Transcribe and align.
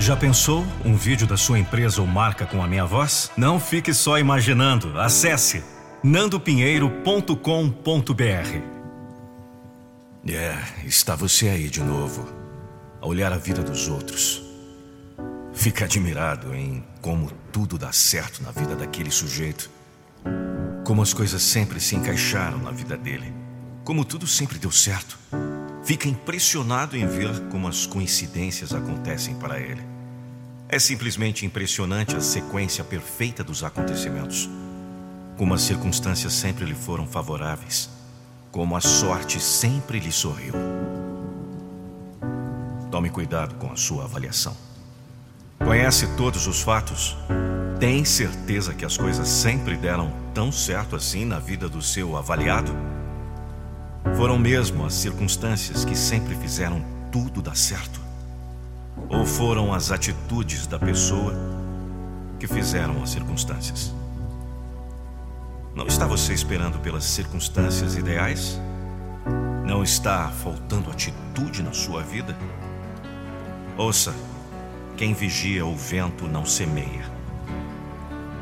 Já 0.00 0.16
pensou 0.16 0.66
um 0.82 0.96
vídeo 0.96 1.26
da 1.26 1.36
sua 1.36 1.58
empresa 1.58 2.00
ou 2.00 2.06
marca 2.06 2.46
com 2.46 2.62
a 2.62 2.66
minha 2.66 2.86
voz? 2.86 3.30
Não 3.36 3.60
fique 3.60 3.92
só 3.92 4.18
imaginando. 4.18 4.98
Acesse 4.98 5.62
nandopinheiro.com.br. 6.02 8.62
É, 10.26 10.58
está 10.86 11.14
você 11.14 11.50
aí 11.50 11.68
de 11.68 11.82
novo, 11.82 12.26
a 12.98 13.06
olhar 13.06 13.30
a 13.30 13.36
vida 13.36 13.62
dos 13.62 13.88
outros. 13.88 14.42
Fica 15.52 15.84
admirado 15.84 16.54
em 16.54 16.82
como 17.02 17.30
tudo 17.52 17.76
dá 17.76 17.92
certo 17.92 18.42
na 18.42 18.52
vida 18.52 18.74
daquele 18.74 19.10
sujeito. 19.10 19.70
Como 20.82 21.02
as 21.02 21.12
coisas 21.12 21.42
sempre 21.42 21.78
se 21.78 21.94
encaixaram 21.94 22.56
na 22.56 22.70
vida 22.70 22.96
dele. 22.96 23.34
Como 23.84 24.02
tudo 24.06 24.26
sempre 24.26 24.58
deu 24.58 24.72
certo. 24.72 25.18
Fica 25.82 26.08
impressionado 26.08 26.96
em 26.96 27.06
ver 27.06 27.48
como 27.50 27.66
as 27.66 27.86
coincidências 27.86 28.72
acontecem 28.72 29.34
para 29.34 29.58
ele. 29.58 29.82
É 30.68 30.78
simplesmente 30.78 31.44
impressionante 31.44 32.14
a 32.14 32.20
sequência 32.20 32.84
perfeita 32.84 33.42
dos 33.42 33.64
acontecimentos. 33.64 34.48
Como 35.36 35.54
as 35.54 35.62
circunstâncias 35.62 36.32
sempre 36.32 36.64
lhe 36.64 36.74
foram 36.74 37.06
favoráveis. 37.06 37.88
Como 38.52 38.76
a 38.76 38.80
sorte 38.80 39.40
sempre 39.40 39.98
lhe 39.98 40.12
sorriu. 40.12 40.54
Tome 42.90 43.08
cuidado 43.08 43.54
com 43.54 43.72
a 43.72 43.76
sua 43.76 44.04
avaliação. 44.04 44.56
Conhece 45.58 46.06
todos 46.16 46.46
os 46.46 46.60
fatos? 46.60 47.16
Tem 47.78 48.04
certeza 48.04 48.74
que 48.74 48.84
as 48.84 48.96
coisas 48.96 49.26
sempre 49.26 49.76
deram 49.76 50.12
tão 50.34 50.52
certo 50.52 50.94
assim 50.94 51.24
na 51.24 51.38
vida 51.38 51.68
do 51.68 51.80
seu 51.80 52.16
avaliado? 52.16 52.89
Foram 54.16 54.38
mesmo 54.38 54.84
as 54.84 54.94
circunstâncias 54.94 55.84
que 55.84 55.96
sempre 55.96 56.34
fizeram 56.34 56.82
tudo 57.12 57.42
dar 57.42 57.56
certo? 57.56 58.00
Ou 59.08 59.26
foram 59.26 59.72
as 59.72 59.90
atitudes 59.90 60.66
da 60.66 60.78
pessoa 60.78 61.34
que 62.38 62.46
fizeram 62.46 63.02
as 63.02 63.10
circunstâncias? 63.10 63.94
Não 65.74 65.86
está 65.86 66.06
você 66.06 66.32
esperando 66.32 66.78
pelas 66.78 67.04
circunstâncias 67.04 67.96
ideais? 67.96 68.60
Não 69.64 69.82
está 69.82 70.28
faltando 70.28 70.90
atitude 70.90 71.62
na 71.62 71.72
sua 71.72 72.02
vida? 72.02 72.36
Ouça, 73.76 74.14
quem 74.96 75.14
vigia 75.14 75.64
o 75.64 75.76
vento 75.76 76.26
não 76.26 76.44
semeia. 76.44 77.08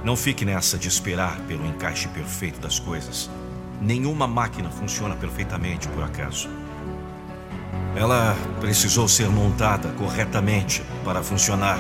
Não 0.03 0.17
fique 0.17 0.45
nessa 0.45 0.79
de 0.79 0.89
esperar 0.89 1.39
pelo 1.47 1.67
encaixe 1.67 2.09
perfeito 2.09 2.61
das 2.61 2.79
coisas. 2.79 3.29
Nenhuma 3.81 4.27
máquina 4.27 4.71
funciona 4.71 5.15
perfeitamente 5.15 5.87
por 5.89 6.03
acaso. 6.03 6.49
Ela 7.95 8.37
precisou 8.61 9.09
ser 9.09 9.29
montada 9.29 9.89
corretamente 9.91 10.83
para 11.05 11.23
funcionar. 11.23 11.79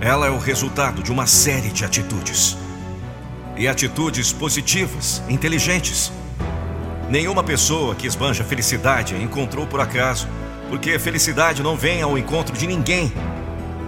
Ela 0.00 0.26
é 0.26 0.30
o 0.30 0.38
resultado 0.38 1.02
de 1.02 1.10
uma 1.10 1.26
série 1.26 1.70
de 1.70 1.84
atitudes. 1.84 2.56
E 3.56 3.66
atitudes 3.66 4.32
positivas, 4.32 5.22
inteligentes. 5.28 6.12
Nenhuma 7.08 7.42
pessoa 7.42 7.94
que 7.94 8.06
esbanja 8.06 8.44
felicidade 8.44 9.14
a 9.14 9.18
encontrou 9.18 9.66
por 9.66 9.80
acaso, 9.80 10.28
porque 10.68 10.98
felicidade 10.98 11.62
não 11.62 11.76
vem 11.76 12.02
ao 12.02 12.18
encontro 12.18 12.56
de 12.56 12.66
ninguém. 12.66 13.12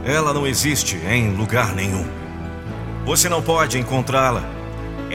Ela 0.05 0.33
não 0.33 0.47
existe 0.47 0.97
em 1.09 1.35
lugar 1.35 1.75
nenhum. 1.75 2.07
Você 3.05 3.29
não 3.29 3.43
pode 3.43 3.79
encontrá-la. 3.79 4.56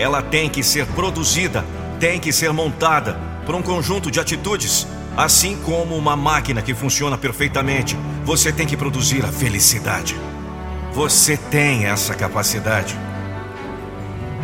Ela 0.01 0.23
tem 0.23 0.49
que 0.49 0.63
ser 0.63 0.87
produzida, 0.87 1.63
tem 1.99 2.19
que 2.19 2.33
ser 2.33 2.51
montada 2.51 3.19
por 3.45 3.53
um 3.53 3.61
conjunto 3.61 4.09
de 4.09 4.19
atitudes. 4.19 4.87
Assim 5.15 5.55
como 5.57 5.95
uma 5.95 6.15
máquina 6.15 6.59
que 6.59 6.73
funciona 6.73 7.19
perfeitamente, 7.19 7.95
você 8.25 8.51
tem 8.51 8.65
que 8.65 8.75
produzir 8.75 9.23
a 9.23 9.27
felicidade. 9.27 10.17
Você 10.91 11.37
tem 11.37 11.85
essa 11.85 12.15
capacidade. 12.15 12.97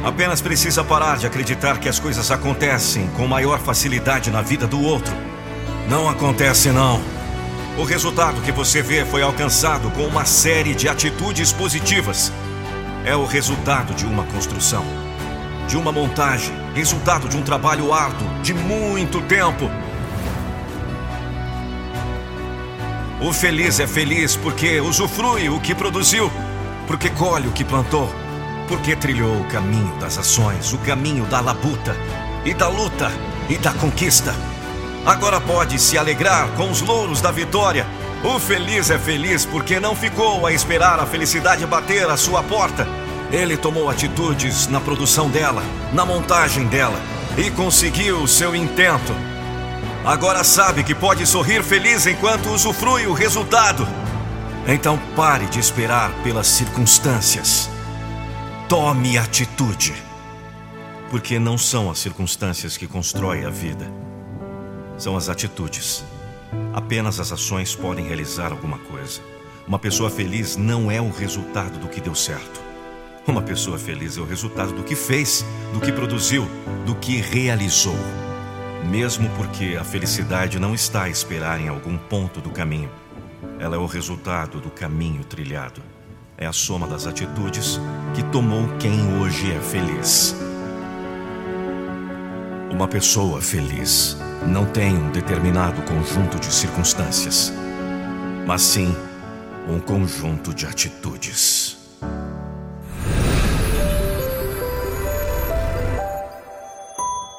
Apenas 0.03 0.41
precisa 0.41 0.83
parar 0.83 1.17
de 1.17 1.25
acreditar 1.25 1.79
que 1.79 1.89
as 1.89 1.97
coisas 1.97 2.29
acontecem 2.29 3.07
com 3.17 3.25
maior 3.25 3.57
facilidade 3.57 4.29
na 4.29 4.43
vida 4.43 4.67
do 4.67 4.79
outro. 4.79 5.15
Não 5.89 6.07
acontece, 6.07 6.69
não. 6.69 7.01
O 7.79 7.83
resultado 7.83 8.43
que 8.43 8.51
você 8.51 8.83
vê 8.83 9.03
foi 9.03 9.23
alcançado 9.23 9.89
com 9.89 10.03
uma 10.03 10.23
série 10.23 10.75
de 10.75 10.87
atitudes 10.87 11.51
positivas. 11.51 12.31
É 13.03 13.15
o 13.15 13.25
resultado 13.25 13.95
de 13.95 14.05
uma 14.05 14.23
construção, 14.25 14.85
de 15.67 15.75
uma 15.75 15.91
montagem, 15.91 16.53
resultado 16.73 17.27
de 17.27 17.35
um 17.35 17.41
trabalho 17.41 17.93
árduo 17.93 18.27
de 18.41 18.53
muito 18.53 19.21
tempo. 19.23 19.69
O 23.19 23.33
feliz 23.33 23.79
é 23.79 23.87
feliz 23.87 24.35
porque 24.35 24.79
usufrui 24.79 25.49
o 25.49 25.59
que 25.59 25.75
produziu, 25.75 26.31
porque 26.87 27.09
colhe 27.09 27.47
o 27.47 27.51
que 27.51 27.65
plantou, 27.65 28.09
porque 28.67 28.95
trilhou 28.95 29.41
o 29.41 29.45
caminho 29.45 29.93
das 29.99 30.17
ações, 30.17 30.71
o 30.71 30.77
caminho 30.77 31.25
da 31.25 31.41
labuta 31.41 31.95
e 32.45 32.53
da 32.53 32.69
luta 32.69 33.11
e 33.49 33.57
da 33.57 33.73
conquista. 33.73 34.33
Agora 35.05 35.41
pode 35.41 35.79
se 35.79 35.97
alegrar 35.97 36.49
com 36.49 36.69
os 36.69 36.81
louros 36.81 37.21
da 37.21 37.31
vitória. 37.31 37.85
O 38.23 38.39
feliz 38.39 38.89
é 38.89 38.97
feliz 38.97 39.45
porque 39.45 39.79
não 39.79 39.95
ficou 39.95 40.45
a 40.45 40.51
esperar 40.51 40.99
a 40.99 41.05
felicidade 41.05 41.65
bater 41.65 42.09
à 42.09 42.17
sua 42.17 42.43
porta. 42.43 42.87
Ele 43.31 43.57
tomou 43.57 43.89
atitudes 43.89 44.67
na 44.67 44.79
produção 44.79 45.29
dela, 45.29 45.61
na 45.93 46.05
montagem 46.05 46.65
dela 46.67 46.99
e 47.37 47.51
conseguiu 47.51 48.21
o 48.21 48.27
seu 48.27 48.55
intento. 48.55 49.13
Agora 50.05 50.43
sabe 50.43 50.83
que 50.83 50.95
pode 50.95 51.27
sorrir 51.27 51.61
feliz 51.61 52.07
enquanto 52.07 52.49
usufrui 52.49 53.05
o 53.05 53.13
resultado. 53.13 53.85
Então 54.65 54.97
pare 55.15 55.45
de 55.47 55.59
esperar 55.59 56.11
pelas 56.23 56.47
circunstâncias. 56.47 57.69
Tome 58.69 59.17
atitude. 59.17 59.93
Porque 61.09 61.37
não 61.37 61.57
são 61.57 61.91
as 61.91 61.99
circunstâncias 61.99 62.77
que 62.77 62.87
constroem 62.87 63.45
a 63.45 63.49
vida, 63.49 63.89
são 64.97 65.15
as 65.15 65.29
atitudes. 65.29 66.03
Apenas 66.73 67.19
as 67.19 67.31
ações 67.31 67.75
podem 67.75 68.05
realizar 68.07 68.51
alguma 68.51 68.77
coisa. 68.77 69.21
Uma 69.65 69.79
pessoa 69.79 70.09
feliz 70.09 70.57
não 70.57 70.91
é 70.91 70.99
o 70.99 71.09
resultado 71.09 71.77
do 71.79 71.87
que 71.87 72.01
deu 72.01 72.15
certo. 72.15 72.66
Uma 73.27 73.41
pessoa 73.41 73.77
feliz 73.77 74.17
é 74.17 74.21
o 74.21 74.25
resultado 74.25 74.71
do 74.71 74.85
que 74.85 74.95
fez, 74.95 75.45
do 75.73 75.81
que 75.81 75.91
produziu, 75.91 76.47
do 76.85 76.95
que 76.95 77.17
realizou. 77.17 77.97
Mesmo 78.89 79.29
porque 79.31 79.77
a 79.77 79.83
felicidade 79.83 80.57
não 80.57 80.73
está 80.73 81.03
a 81.03 81.09
esperar 81.09 81.59
em 81.59 81.67
algum 81.67 81.97
ponto 81.97 82.39
do 82.39 82.49
caminho. 82.49 82.89
Ela 83.59 83.75
é 83.75 83.79
o 83.79 83.85
resultado 83.85 84.61
do 84.61 84.69
caminho 84.69 85.25
trilhado. 85.25 85.83
É 86.37 86.47
a 86.47 86.53
soma 86.53 86.87
das 86.87 87.05
atitudes 87.05 87.81
que 88.15 88.23
tomou 88.23 88.65
quem 88.79 89.19
hoje 89.19 89.51
é 89.51 89.59
feliz. 89.59 90.33
Uma 92.71 92.87
pessoa 92.87 93.41
feliz 93.41 94.15
não 94.47 94.65
tem 94.65 94.95
um 94.95 95.11
determinado 95.11 95.81
conjunto 95.81 96.39
de 96.39 96.45
circunstâncias, 96.45 97.51
mas 98.45 98.61
sim 98.61 98.95
um 99.67 99.81
conjunto 99.81 100.53
de 100.53 100.65
atitudes. 100.65 101.76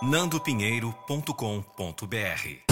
nandopinheiro.com.br 0.03 2.69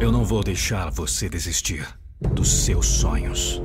Eu 0.00 0.12
não 0.12 0.24
vou 0.24 0.42
deixar 0.42 0.90
você 0.90 1.28
desistir 1.28 1.86
dos 2.20 2.64
seus 2.64 2.86
sonhos. 2.86 3.60